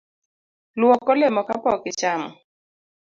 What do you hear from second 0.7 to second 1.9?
Luok olemo kapok